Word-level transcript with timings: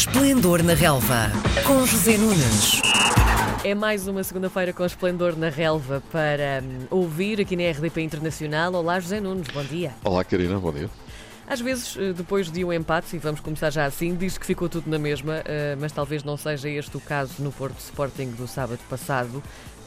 Esplendor 0.00 0.62
na 0.62 0.72
Relva, 0.72 1.30
com 1.66 1.84
José 1.84 2.16
Nunes. 2.16 2.80
É 3.62 3.74
mais 3.74 4.08
uma 4.08 4.24
segunda-feira 4.24 4.72
com 4.72 4.82
esplendor 4.82 5.36
na 5.36 5.50
relva 5.50 6.02
para 6.10 6.64
hum, 6.64 6.86
ouvir 6.90 7.38
aqui 7.38 7.54
na 7.54 7.70
RDP 7.70 8.00
Internacional. 8.00 8.72
Olá, 8.72 8.98
José 8.98 9.20
Nunes, 9.20 9.48
bom 9.48 9.62
dia. 9.62 9.92
Olá, 10.02 10.24
Karina, 10.24 10.58
bom 10.58 10.72
dia. 10.72 10.88
Às 11.46 11.60
vezes, 11.60 11.98
eh, 11.98 12.14
depois 12.14 12.50
de 12.50 12.64
um 12.64 12.72
empate, 12.72 13.14
e 13.14 13.18
vamos 13.18 13.40
começar 13.40 13.68
já 13.68 13.84
assim, 13.84 14.14
diz 14.14 14.38
que 14.38 14.46
ficou 14.46 14.70
tudo 14.70 14.88
na 14.88 14.98
mesma, 14.98 15.42
eh, 15.44 15.76
mas 15.78 15.92
talvez 15.92 16.24
não 16.24 16.38
seja 16.38 16.70
este 16.70 16.96
o 16.96 17.00
caso 17.00 17.34
no 17.38 17.52
Porto 17.52 17.78
Sporting 17.80 18.30
do 18.30 18.48
sábado 18.48 18.80
passado, 18.88 19.42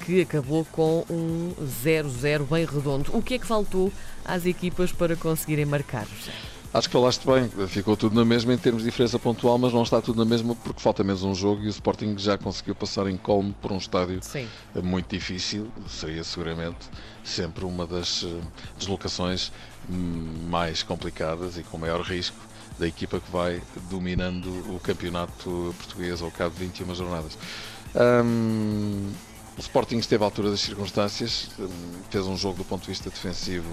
que 0.05 0.21
acabou 0.21 0.63
com 0.63 1.03
um 1.09 1.55
0-0 1.83 2.45
bem 2.45 2.65
redondo. 2.65 3.09
O 3.17 3.21
que 3.23 3.33
é 3.33 3.39
que 3.39 3.47
faltou 3.47 3.91
às 4.23 4.45
equipas 4.45 4.91
para 4.91 5.15
conseguirem 5.15 5.65
marcar, 5.65 6.05
José? 6.05 6.53
Acho 6.73 6.87
que 6.87 6.93
falaste 6.93 7.23
bem, 7.27 7.67
ficou 7.67 7.95
tudo 7.95 8.15
na 8.15 8.25
mesma 8.25 8.51
em 8.51 8.57
termos 8.57 8.81
de 8.81 8.89
diferença 8.89 9.19
pontual, 9.19 9.59
mas 9.59 9.71
não 9.71 9.83
está 9.83 10.01
tudo 10.01 10.17
na 10.17 10.25
mesma 10.25 10.55
porque 10.55 10.81
falta 10.81 11.03
menos 11.03 11.21
um 11.21 11.35
jogo 11.35 11.61
e 11.61 11.67
o 11.67 11.69
Sporting 11.69 12.15
já 12.17 12.35
conseguiu 12.35 12.73
passar 12.73 13.05
em 13.05 13.15
colmo 13.15 13.53
por 13.61 13.71
um 13.71 13.77
estádio 13.77 14.19
Sim. 14.23 14.49
muito 14.81 15.07
difícil. 15.07 15.71
Seria 15.87 16.23
seguramente 16.23 16.89
sempre 17.23 17.63
uma 17.63 17.85
das 17.85 18.23
eh, 18.23 18.41
deslocações 18.75 19.51
hum, 19.87 20.47
mais 20.49 20.81
complicadas 20.81 21.59
e 21.59 21.63
com 21.63 21.77
maior 21.77 22.01
risco 22.01 22.37
da 22.79 22.87
equipa 22.87 23.19
que 23.19 23.31
vai 23.31 23.61
dominando 23.87 24.47
o 24.75 24.79
campeonato 24.79 25.75
português 25.77 26.23
ao 26.23 26.31
cabo 26.31 26.55
de 26.55 26.65
21 26.65 26.95
jornadas. 26.95 27.37
Hum, 27.95 29.11
o 29.55 29.61
Sporting 29.61 29.97
esteve 29.97 30.23
à 30.23 30.25
altura 30.25 30.49
das 30.49 30.61
circunstâncias, 30.61 31.51
hum, 31.59 31.67
fez 32.09 32.25
um 32.25 32.35
jogo 32.35 32.57
do 32.57 32.65
ponto 32.65 32.81
de 32.81 32.87
vista 32.87 33.11
defensivo 33.11 33.69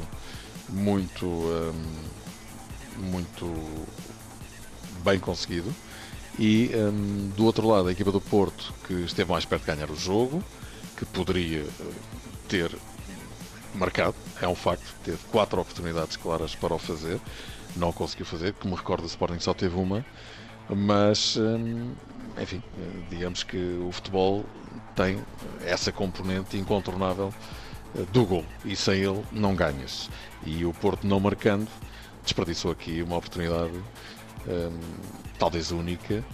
muito. 0.68 1.24
hum, 1.24 2.20
muito 3.00 3.46
bem 5.02 5.18
conseguido. 5.18 5.74
E 6.38 6.70
hum, 6.74 7.30
do 7.36 7.44
outro 7.44 7.66
lado, 7.66 7.88
a 7.88 7.92
equipa 7.92 8.12
do 8.12 8.20
Porto, 8.20 8.72
que 8.86 8.94
esteve 8.94 9.30
mais 9.30 9.44
perto 9.44 9.62
de 9.62 9.74
ganhar 9.74 9.90
o 9.90 9.96
jogo, 9.96 10.42
que 10.96 11.04
poderia 11.04 11.60
eh, 11.60 11.92
ter 12.48 12.76
marcado, 13.74 14.14
é 14.40 14.48
um 14.48 14.54
facto, 14.54 14.94
teve 15.04 15.18
quatro 15.30 15.60
oportunidades 15.60 16.16
claras 16.16 16.54
para 16.54 16.74
o 16.74 16.78
fazer, 16.78 17.20
não 17.76 17.92
conseguiu 17.92 18.26
fazer, 18.26 18.52
que 18.54 18.66
me 18.66 18.74
recordo, 18.74 19.04
o 19.04 19.06
Sporting 19.06 19.38
só 19.38 19.54
teve 19.54 19.76
uma, 19.76 20.04
mas 20.68 21.36
hum, 21.36 21.92
enfim, 22.38 22.62
eh, 22.78 23.02
digamos 23.10 23.42
que 23.42 23.56
o 23.86 23.90
futebol 23.92 24.44
tem 24.94 25.18
essa 25.64 25.92
componente 25.92 26.56
incontornável 26.56 27.32
eh, 27.96 28.04
do 28.12 28.24
gol 28.24 28.44
e 28.64 28.76
sem 28.76 29.02
ele 29.02 29.22
não 29.32 29.54
ganhas. 29.54 30.08
E 30.44 30.64
o 30.64 30.72
Porto 30.72 31.06
não 31.06 31.20
marcando 31.20 31.68
desperdiçou 32.22 32.70
aqui 32.70 33.02
uma 33.02 33.16
oportunidade 33.16 33.76
hum, 34.46 34.80
talvez 35.38 35.70
única 35.70 36.24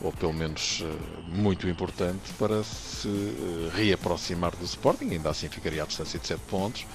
ou 0.00 0.12
pelo 0.12 0.32
menos 0.32 0.80
uh, 0.80 1.22
muito 1.28 1.68
importante 1.68 2.32
para 2.38 2.62
se 2.64 3.06
uh, 3.06 3.70
reaproximar 3.74 4.56
do 4.56 4.64
Sporting, 4.64 5.10
ainda 5.10 5.30
assim 5.30 5.48
ficaria 5.48 5.82
à 5.82 5.86
distância 5.86 6.18
de 6.18 6.26
7 6.26 6.40
pontos, 6.48 6.86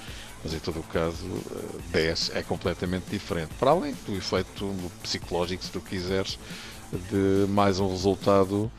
mas 0.42 0.52
em 0.52 0.58
todo 0.58 0.80
o 0.80 0.82
caso 0.82 1.24
uh, 1.24 1.82
10 1.92 2.32
é 2.34 2.42
completamente 2.42 3.04
diferente, 3.08 3.50
para 3.58 3.70
além 3.70 3.94
do 4.06 4.16
efeito 4.16 4.74
psicológico, 5.02 5.64
se 5.64 5.70
tu 5.70 5.80
quiseres, 5.80 6.38
de 6.92 7.46
mais 7.48 7.78
um 7.80 7.88
resultado 7.88 8.70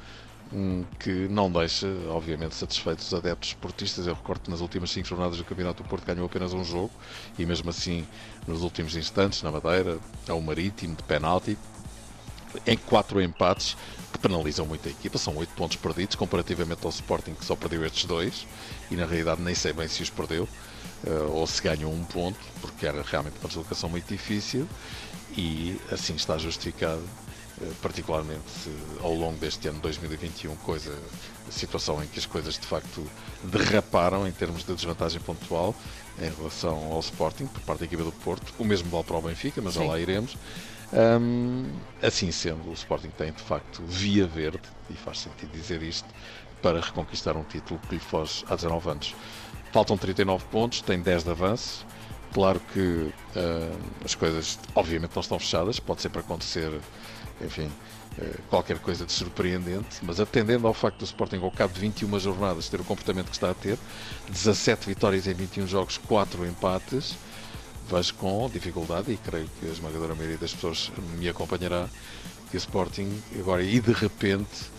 que 1.00 1.28
não 1.30 1.52
deixa, 1.52 1.88
obviamente, 2.10 2.56
satisfeitos 2.56 3.08
os 3.08 3.14
adeptos 3.14 3.50
esportistas. 3.50 4.08
Eu 4.08 4.14
recordo 4.14 4.42
que 4.42 4.52
nas 4.52 4.62
últimas 4.62 4.92
5 4.92 5.08
jornadas 5.08 5.38
do 5.38 5.44
Campeonato 5.44 5.84
do 5.84 5.90
Porto 5.90 6.06
ganhou 6.06 6.26
apenas 6.26 6.54
um 6.54 6.64
jogo 6.64 6.92
e 7.38 7.46
mesmo 7.46 7.70
assim, 7.70 8.06
nos 8.48 8.62
últimos 8.62 8.96
instantes, 8.96 9.42
na 9.44 9.52
Madeira, 9.52 10.00
ao 10.28 10.42
Marítimo, 10.42 10.96
de 10.96 11.04
penalti, 11.04 11.58
em 12.66 12.78
quatro 12.78 13.22
empates 13.22 13.76
que 14.12 14.20
penalizam 14.20 14.66
muito 14.66 14.88
a 14.88 14.92
equipa, 14.92 15.18
são 15.18 15.36
oito 15.38 15.54
pontos 15.54 15.78
perdidos 15.78 16.16
comparativamente 16.16 16.84
ao 16.84 16.90
Sporting 16.90 17.34
que 17.34 17.46
só 17.46 17.56
perdeu 17.56 17.86
estes 17.86 18.06
dois 18.06 18.48
e 18.90 18.96
na 18.96 19.06
realidade 19.06 19.42
nem 19.42 19.54
sei 19.54 19.74
bem 19.74 19.88
se 19.88 20.02
os 20.02 20.10
perdeu 20.10 20.48
uh, 21.06 21.32
ou 21.32 21.46
se 21.46 21.62
ganhou 21.62 21.92
um 21.92 22.04
ponto 22.06 22.40
porque 22.62 22.86
era 22.88 23.04
realmente 23.04 23.36
uma 23.40 23.48
deslocação 23.48 23.90
muito 23.90 24.08
difícil 24.08 24.68
e 25.38 25.80
assim 25.92 26.16
está 26.16 26.38
justificado 26.38 27.04
particularmente 27.82 28.68
uh, 28.68 29.04
ao 29.04 29.14
longo 29.14 29.38
deste 29.38 29.68
ano 29.68 29.80
2021 29.80 30.56
coisa 30.58 30.94
situação 31.50 32.04
em 32.04 32.08
que 32.08 32.20
as 32.20 32.26
coisas 32.26 32.56
de 32.56 32.66
facto 32.66 33.06
derraparam 33.44 34.28
em 34.28 34.32
termos 34.32 34.64
de 34.64 34.74
desvantagem 34.74 35.20
pontual 35.22 35.76
em 36.20 36.30
relação 36.30 36.92
ao 36.92 37.00
Sporting 37.00 37.48
por 37.48 37.62
parte 37.62 37.80
da 37.80 37.86
equipa 37.86 38.04
do 38.04 38.12
Porto 38.12 38.54
o 38.60 38.66
mesmo 38.66 38.90
vale 38.90 39.04
para 39.04 39.18
o 39.18 39.22
Benfica 39.22 39.62
mas 39.62 39.74
já 39.74 39.84
lá 39.84 40.00
iremos 40.00 40.38
um, 40.94 41.66
assim 42.02 42.32
sendo, 42.32 42.70
o 42.70 42.74
Sporting 42.74 43.10
tem 43.10 43.32
de 43.32 43.42
facto 43.42 43.84
via 43.86 44.26
verde, 44.26 44.62
e 44.90 44.94
faz 44.94 45.20
sentido 45.20 45.52
dizer 45.52 45.84
isto, 45.84 46.08
para 46.62 46.80
reconquistar 46.80 47.36
um 47.36 47.44
título 47.44 47.80
que 47.88 47.96
lhe 47.96 48.00
foge 48.00 48.44
há 48.50 48.56
19 48.56 48.90
anos. 48.90 49.16
Faltam 49.72 49.98
39 49.98 50.46
pontos, 50.46 50.82
tem 50.82 51.00
10 51.00 51.24
de 51.24 51.30
avanço. 51.30 51.86
Claro 52.38 52.62
que 52.72 52.80
uh, 52.80 53.14
as 54.06 54.14
coisas, 54.14 54.60
obviamente, 54.76 55.10
não 55.16 55.22
estão 55.22 55.40
fechadas, 55.40 55.80
pode 55.80 56.04
sempre 56.04 56.20
acontecer, 56.20 56.72
enfim, 57.44 57.66
uh, 57.66 58.42
qualquer 58.48 58.78
coisa 58.78 59.08
de 59.08 59.12
surpreendente, 59.12 59.98
mas 60.04 60.20
atendendo 60.20 60.68
ao 60.68 60.74
facto 60.76 61.00
do 61.00 61.06
Sporting, 61.06 61.38
ao 61.38 61.50
cabo 61.50 61.74
de 61.74 61.80
21 61.80 62.20
jornadas, 62.20 62.70
ter 62.70 62.80
o 62.80 62.84
comportamento 62.84 63.26
que 63.26 63.32
está 63.32 63.50
a 63.50 63.56
ter, 63.56 63.76
17 64.30 64.86
vitórias 64.86 65.26
em 65.26 65.34
21 65.34 65.66
jogos, 65.66 65.98
4 65.98 66.46
empates 66.46 67.18
vejo 67.90 68.14
com 68.14 68.48
dificuldade, 68.54 69.12
e 69.12 69.18
creio 69.18 69.50
que 69.60 69.66
a 69.66 69.72
esmagadora 69.72 70.14
maioria 70.14 70.38
das 70.38 70.54
pessoas 70.54 70.92
me 71.18 71.28
acompanhará, 71.28 71.88
que 72.52 72.56
o 72.56 72.60
Sporting 72.60 73.20
agora 73.40 73.64
e 73.64 73.80
de 73.80 73.94
repente 73.94 74.70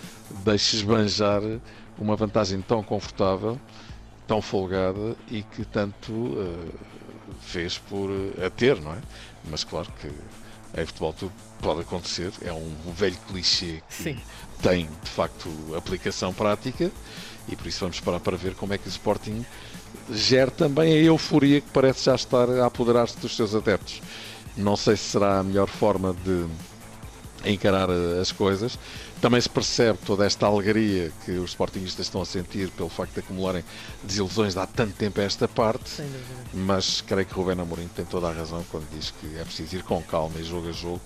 deixe 0.45 0.77
esbanjar 0.77 1.43
uma 1.99 2.15
vantagem 2.15 2.63
tão 2.63 2.85
confortável, 2.85 3.59
tão 4.29 4.41
folgada 4.41 5.17
e 5.29 5.43
que 5.43 5.65
tanto 5.65 6.13
uh, 6.13 6.73
fez 7.49 7.79
por 7.79 8.11
uh, 8.11 8.47
a 8.47 8.51
ter, 8.51 8.81
não 8.81 8.93
é? 8.93 8.99
Mas 9.51 9.65
claro 9.65 9.89
que 10.01 10.09
em 10.81 10.87
futebol 10.87 11.13
tudo 11.13 11.33
pode 11.61 11.81
acontecer, 11.81 12.33
é 12.43 12.53
um 12.53 12.93
velho 12.95 13.17
clichê 13.29 13.83
que 13.89 14.03
Sim. 14.03 14.21
tem 14.63 14.89
de 15.03 15.11
facto 15.11 15.49
aplicação 15.77 16.33
prática 16.33 16.91
e 17.49 17.57
por 17.57 17.67
isso 17.67 17.81
vamos 17.81 17.97
esperar 17.97 18.21
para 18.21 18.37
ver 18.37 18.55
como 18.55 18.75
é 18.75 18.79
que 18.79 18.87
o 18.87 18.91
Sporting 18.91 19.45
gera 20.11 20.51
também 20.51 20.93
a 20.93 20.97
euforia 20.97 21.61
que 21.61 21.71
parece 21.71 22.05
já 22.05 22.15
estar 22.15 22.49
a 22.51 22.67
apoderar-se 22.67 23.19
dos 23.19 23.35
seus 23.35 23.55
adeptos. 23.55 24.03
Não 24.57 24.77
sei 24.77 24.97
se 24.97 25.05
será 25.05 25.39
a 25.39 25.43
melhor 25.43 25.69
forma 25.69 26.15
de 26.25 26.47
encarar 27.45 27.89
eh, 27.91 28.21
as 28.21 28.33
coisas. 28.33 28.79
Também 29.21 29.41
se 29.41 29.49
percebe 29.49 29.99
toda 30.05 30.25
esta 30.25 30.47
alegria 30.47 31.11
que 31.25 31.33
os 31.33 31.51
sportingistas 31.51 32.07
estão 32.07 32.23
a 32.23 32.25
sentir 32.25 32.71
pelo 32.71 32.89
facto 32.89 33.15
de 33.15 33.21
acumularem 33.21 33.65
desilusões 34.03 34.55
de 34.55 34.61
há 34.61 34.67
tanto 34.67 34.95
tempo 34.95 35.21
a 35.21 35.25
esta 35.25 35.49
parte. 35.49 36.03
Mas 36.53 37.01
creio 37.01 37.27
que 37.27 37.35
Rubén 37.35 37.61
Amorim 37.61 37.89
tem 37.89 38.05
toda 38.05 38.29
a 38.29 38.33
razão 38.33 38.65
quando 38.71 38.89
diz 38.91 39.13
que 39.21 39.37
é 39.39 39.45
preciso 39.45 39.77
ir 39.77 39.83
com 39.83 40.01
calma 40.03 40.39
e 40.39 40.45
jogo 40.45 40.69
a 40.69 40.73
jogo. 40.73 41.01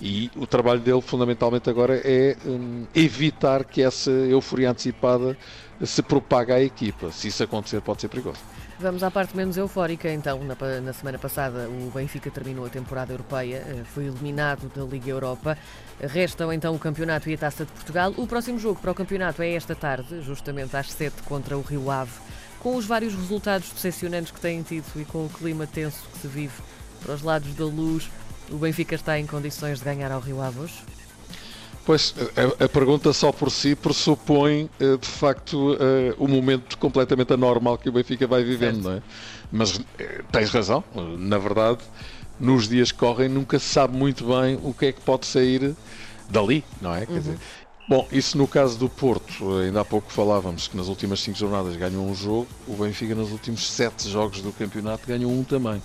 E 0.00 0.30
o 0.36 0.46
trabalho 0.46 0.80
dele, 0.80 1.00
fundamentalmente, 1.00 1.70
agora 1.70 2.00
é 2.04 2.36
hum, 2.44 2.84
evitar 2.94 3.64
que 3.64 3.82
essa 3.82 4.10
euforia 4.10 4.70
antecipada 4.70 5.36
se 5.84 6.02
propague 6.02 6.52
à 6.52 6.60
equipa. 6.60 7.10
Se 7.12 7.28
isso 7.28 7.42
acontecer, 7.42 7.80
pode 7.80 8.00
ser 8.00 8.08
perigoso. 8.08 8.38
Vamos 8.82 9.04
à 9.04 9.12
parte 9.12 9.36
menos 9.36 9.56
eufórica, 9.56 10.12
então. 10.12 10.42
Na, 10.42 10.56
na 10.80 10.92
semana 10.92 11.16
passada, 11.16 11.68
o 11.68 11.92
Benfica 11.94 12.28
terminou 12.32 12.66
a 12.66 12.68
temporada 12.68 13.12
europeia, 13.12 13.58
eh, 13.64 13.84
foi 13.84 14.06
eliminado 14.06 14.68
da 14.74 14.82
Liga 14.82 15.08
Europa. 15.08 15.56
Restam 16.00 16.52
então 16.52 16.74
o 16.74 16.80
Campeonato 16.80 17.30
e 17.30 17.34
a 17.34 17.38
Taça 17.38 17.64
de 17.64 17.70
Portugal. 17.70 18.12
O 18.16 18.26
próximo 18.26 18.58
jogo 18.58 18.80
para 18.80 18.90
o 18.90 18.94
Campeonato 18.94 19.40
é 19.40 19.52
esta 19.52 19.76
tarde, 19.76 20.20
justamente 20.22 20.76
às 20.76 20.90
7 20.90 21.22
contra 21.22 21.56
o 21.56 21.62
Rio 21.62 21.92
Ave. 21.92 22.10
Com 22.58 22.74
os 22.74 22.84
vários 22.84 23.14
resultados 23.14 23.70
decepcionantes 23.70 24.32
que 24.32 24.40
têm 24.40 24.64
tido 24.64 24.86
e 24.96 25.04
com 25.04 25.26
o 25.26 25.28
clima 25.28 25.64
tenso 25.64 26.02
que 26.12 26.18
se 26.18 26.26
vive 26.26 26.54
para 27.04 27.14
os 27.14 27.22
lados 27.22 27.54
da 27.54 27.64
luz, 27.64 28.10
o 28.50 28.56
Benfica 28.56 28.96
está 28.96 29.16
em 29.16 29.28
condições 29.28 29.78
de 29.78 29.84
ganhar 29.84 30.10
ao 30.10 30.18
Rio 30.18 30.42
Ave 30.42 30.58
hoje? 30.58 30.91
Pois, 31.84 32.14
a, 32.60 32.64
a 32.64 32.68
pergunta 32.68 33.12
só 33.12 33.32
por 33.32 33.50
si 33.50 33.74
pressupõe, 33.74 34.70
eh, 34.78 34.96
de 34.96 35.06
facto, 35.08 35.76
eh, 35.80 36.14
o 36.16 36.28
momento 36.28 36.78
completamente 36.78 37.32
anormal 37.32 37.76
que 37.76 37.88
o 37.88 37.92
Benfica 37.92 38.24
vai 38.26 38.44
vivendo, 38.44 38.84
Certo. 38.84 38.88
não 38.88 38.92
é? 38.92 39.02
Mas 39.50 39.80
eh, 39.98 40.22
tens 40.30 40.50
razão, 40.50 40.84
na 41.18 41.38
verdade, 41.38 41.80
nos 42.38 42.68
dias 42.68 42.92
que 42.92 42.98
correm 42.98 43.28
nunca 43.28 43.58
se 43.58 43.66
sabe 43.66 43.96
muito 43.96 44.24
bem 44.24 44.58
o 44.62 44.72
que 44.72 44.86
é 44.86 44.92
que 44.92 45.00
pode 45.00 45.26
sair 45.26 45.74
dali, 46.30 46.64
não 46.80 46.94
é? 46.94 47.04
Quer 47.04 47.18
dizer, 47.18 47.38
bom, 47.88 48.06
isso 48.12 48.38
no 48.38 48.46
caso 48.46 48.78
do 48.78 48.88
Porto, 48.88 49.58
ainda 49.58 49.80
há 49.80 49.84
pouco 49.84 50.10
falávamos 50.12 50.68
que 50.68 50.76
nas 50.76 50.86
últimas 50.86 51.20
5 51.20 51.36
jornadas 51.36 51.74
ganhou 51.74 52.06
um 52.06 52.14
jogo, 52.14 52.46
o 52.68 52.74
Benfica 52.74 53.14
nos 53.16 53.32
últimos 53.32 53.68
7 53.68 54.08
jogos 54.08 54.40
do 54.40 54.52
campeonato 54.52 55.06
ganhou 55.06 55.32
um 55.32 55.42
também. 55.42 55.82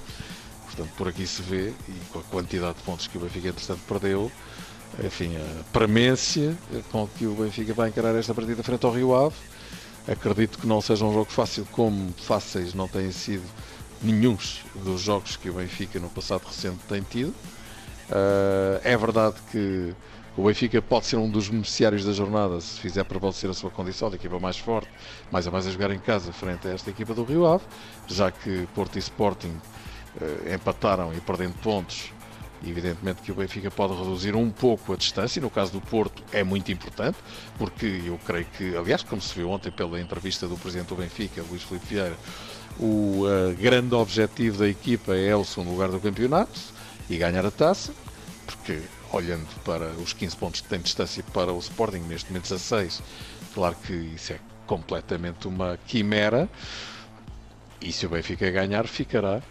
Portanto, 0.65 0.89
por 0.95 1.07
aqui 1.07 1.25
se 1.25 1.41
vê, 1.41 1.73
e 1.89 1.93
com 2.13 2.19
a 2.19 2.23
quantidade 2.23 2.77
de 2.77 2.83
pontos 2.83 3.07
que 3.07 3.17
o 3.17 3.21
Benfica, 3.21 3.47
entretanto, 3.49 3.81
perdeu, 3.87 4.31
enfim, 5.03 5.35
a 5.35 5.63
premência 5.71 6.57
com 6.91 7.07
que 7.07 7.25
o 7.25 7.33
Benfica 7.35 7.73
vai 7.73 7.89
encarar 7.89 8.15
esta 8.15 8.33
partida 8.33 8.63
frente 8.63 8.85
ao 8.85 8.91
Rio 8.91 9.15
Ave. 9.15 9.35
Acredito 10.07 10.57
que 10.57 10.65
não 10.67 10.81
seja 10.81 11.05
um 11.05 11.13
jogo 11.13 11.31
fácil, 11.31 11.67
como 11.71 12.13
fáceis 12.17 12.73
não 12.73 12.87
têm 12.87 13.11
sido 13.11 13.43
nenhuns 14.01 14.63
dos 14.75 15.01
jogos 15.01 15.35
que 15.35 15.49
o 15.49 15.53
Benfica 15.53 15.99
no 15.99 16.09
passado 16.09 16.43
recente 16.45 16.79
tem 16.87 17.01
tido. 17.01 17.29
Uh, 18.09 18.79
é 18.83 18.95
verdade 18.95 19.35
que 19.51 19.93
O 20.37 20.43
Benfica 20.43 20.79
pode 20.83 21.07
ser 21.07 21.15
um 21.15 21.27
dos 21.27 21.49
beneficiários 21.49 22.05
da 22.05 22.13
jornada 22.13 22.61
se 22.61 22.79
fizer 22.79 23.03
prevalecer 23.03 23.49
a 23.49 23.55
sua 23.55 23.71
condição 23.71 24.07
de 24.07 24.17
equipa 24.17 24.39
mais 24.39 24.55
forte, 24.55 24.87
mais 25.31 25.47
a 25.47 25.51
mais 25.51 25.65
a 25.65 25.71
jogar 25.71 25.89
em 25.89 25.97
casa 25.97 26.31
frente 26.31 26.67
a 26.67 26.71
esta 26.71 26.91
equipa 26.91 27.15
do 27.15 27.23
Rio 27.23 27.47
Ave, 27.47 27.63
já 28.05 28.29
que 28.29 28.67
Porto 28.75 28.97
e 28.97 28.99
Sporting 28.99 29.59
eh, 30.21 30.53
empataram 30.53 31.11
e 31.11 31.19
perdendo 31.21 31.55
pontos 31.55 32.13
Evidentemente 32.65 33.21
que 33.21 33.31
o 33.31 33.35
Benfica 33.35 33.69
pode 33.69 33.93
reduzir 33.93 34.35
um 34.35 34.49
pouco 34.49 34.93
a 34.93 34.95
distância, 34.95 35.39
e 35.39 35.41
no 35.41 35.49
caso 35.49 35.71
do 35.71 35.81
Porto 35.81 36.23
é 36.31 36.43
muito 36.43 36.71
importante, 36.71 37.17
porque 37.57 38.01
eu 38.05 38.19
creio 38.25 38.45
que, 38.45 38.75
aliás, 38.75 39.03
como 39.03 39.21
se 39.21 39.33
viu 39.35 39.49
ontem 39.49 39.71
pela 39.71 39.99
entrevista 40.01 40.47
do 40.47 40.57
Presidente 40.57 40.87
do 40.87 40.95
Benfica, 40.95 41.43
Luís 41.49 41.61
Filipe 41.63 41.85
Vieira, 41.85 42.17
o 42.79 43.25
uh, 43.25 43.55
grande 43.59 43.93
objetivo 43.95 44.59
da 44.59 44.67
equipa 44.67 45.15
é 45.15 45.35
o 45.35 45.43
segundo 45.43 45.71
lugar 45.71 45.89
do 45.89 45.99
campeonato 45.99 46.59
e 47.09 47.17
ganhar 47.17 47.45
a 47.45 47.51
taça, 47.51 47.93
porque 48.45 48.81
olhando 49.11 49.47
para 49.63 49.89
os 49.93 50.13
15 50.13 50.35
pontos 50.35 50.61
que 50.61 50.67
tem 50.67 50.79
distância 50.79 51.23
para 51.33 51.53
o 51.53 51.59
Sporting, 51.59 51.99
neste 51.99 52.29
momento 52.29 52.43
16, 52.43 53.01
claro 53.53 53.75
que 53.83 53.93
isso 53.93 54.33
é 54.33 54.39
completamente 54.65 55.47
uma 55.47 55.77
quimera, 55.87 56.49
e 57.79 57.91
se 57.91 58.05
o 58.05 58.09
Benfica 58.09 58.49
ganhar, 58.49 58.87
ficará 58.87 59.41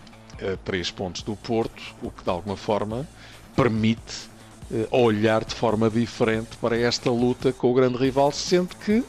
a 0.41 0.57
3 0.65 0.91
pontos 0.91 1.23
do 1.23 1.37
Porto, 1.37 1.83
o 2.03 2.11
que 2.11 2.23
de 2.23 2.31
alguma 2.31 2.57
forma 2.57 3.07
permite 3.55 4.29
uh, 4.71 4.87
olhar 4.91 5.45
de 5.45 5.55
forma 5.55 5.89
diferente 5.89 6.57
para 6.59 6.77
esta 6.77 7.11
luta 7.11 7.53
com 7.53 7.71
o 7.71 7.75
grande 7.75 7.97
rival, 7.97 8.31
sendo 8.33 8.75
que 8.77 9.03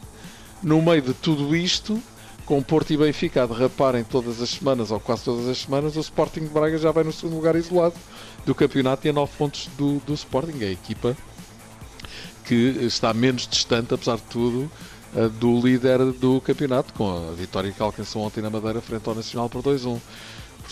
no 0.61 0.81
meio 0.81 1.01
de 1.01 1.13
tudo 1.13 1.55
isto, 1.55 2.01
com 2.45 2.61
Porto 2.63 2.91
e 2.91 2.97
Benfica 2.97 3.43
a 3.43 3.45
derraparem 3.45 4.03
todas 4.03 4.41
as 4.41 4.49
semanas 4.49 4.89
ou 4.89 4.99
quase 4.99 5.25
todas 5.25 5.47
as 5.47 5.57
semanas, 5.59 5.97
o 5.97 5.99
Sporting 5.99 6.41
de 6.41 6.49
Braga 6.49 6.77
já 6.77 6.91
vai 6.91 7.03
no 7.03 7.11
segundo 7.11 7.35
lugar 7.35 7.55
isolado 7.55 7.95
do 8.45 8.55
campeonato 8.55 9.05
e 9.05 9.09
a 9.09 9.13
9 9.13 9.31
pontos 9.37 9.69
do, 9.77 9.99
do 9.99 10.13
Sporting, 10.13 10.57
é 10.61 10.67
a 10.67 10.71
equipa 10.71 11.15
que 12.45 12.53
está 12.81 13.13
menos 13.13 13.45
distante, 13.45 13.93
apesar 13.93 14.15
de 14.15 14.23
tudo, 14.23 14.71
uh, 15.13 15.27
do 15.29 15.59
líder 15.59 16.13
do 16.13 16.39
campeonato, 16.39 16.93
com 16.93 17.29
a 17.29 17.33
vitória 17.33 17.71
que 17.71 17.81
alcançou 17.81 18.23
ontem 18.23 18.41
na 18.41 18.49
Madeira 18.49 18.79
frente 18.79 19.07
ao 19.07 19.13
Nacional 19.13 19.49
por 19.49 19.61
2-1. 19.61 19.99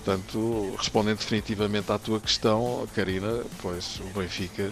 Portanto, 0.05 0.75
respondendo 0.77 1.17
definitivamente 1.17 1.91
à 1.91 1.97
tua 1.97 2.19
questão, 2.19 2.87
Karina, 2.93 3.43
pois 3.59 3.99
o 4.01 4.19
Benfica 4.19 4.61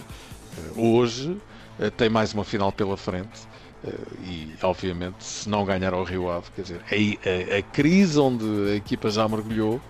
hoje 0.76 1.36
eh, 1.80 1.90
tem 1.90 2.08
mais 2.08 2.32
uma 2.32 2.44
final 2.44 2.70
pela 2.70 2.96
frente 2.96 3.40
eh, 3.84 3.90
e, 4.22 4.54
obviamente, 4.62 5.24
se 5.24 5.48
não 5.48 5.64
ganhar 5.64 5.92
ao 5.92 6.04
Rio 6.04 6.30
Ave, 6.30 6.46
quer 6.54 6.62
dizer, 6.62 6.80
a, 6.82 7.56
a, 7.56 7.58
a 7.58 7.62
crise 7.62 8.16
onde 8.16 8.44
a 8.70 8.76
equipa 8.76 9.10
já 9.10 9.26
mergulhou 9.26 9.80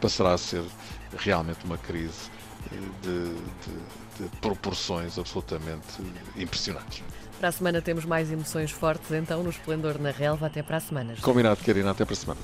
passará 0.00 0.34
a 0.34 0.38
ser 0.38 0.62
realmente 1.18 1.64
uma 1.64 1.78
crise 1.78 2.30
de, 3.02 3.24
de, 3.24 4.28
de 4.30 4.36
proporções 4.36 5.18
absolutamente 5.18 6.00
impressionantes. 6.36 7.02
Para 7.42 7.48
a 7.48 7.52
semana 7.52 7.82
temos 7.82 8.04
mais 8.04 8.30
emoções 8.30 8.70
fortes, 8.70 9.10
então, 9.10 9.42
no 9.42 9.50
Esplendor 9.50 9.98
na 9.98 10.12
Relva. 10.12 10.46
Até 10.46 10.62
para 10.62 10.76
a 10.76 10.80
semana. 10.80 11.14
Combinado, 11.20 11.58
Karina. 11.66 11.90
Até 11.90 12.04
para 12.04 12.12
a 12.12 12.16
semana. 12.16 12.40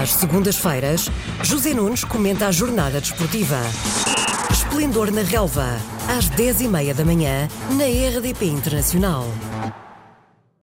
Às 0.00 0.12
segundas-feiras, 0.12 1.10
José 1.42 1.74
Nunes 1.74 2.04
comenta 2.04 2.46
a 2.46 2.52
jornada 2.52 3.00
desportiva. 3.00 3.58
Esplendor 4.48 5.10
na 5.10 5.22
Relva, 5.22 5.76
às 6.16 6.30
10h30 6.30 6.94
da 6.94 7.04
manhã, 7.04 7.48
na 7.76 7.84
RDP 7.84 8.44
Internacional. 8.46 9.26